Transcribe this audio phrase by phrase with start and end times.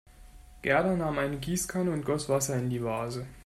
[0.63, 3.27] Gerda nahm eine Gießkanne und goss Wasser in die Vase.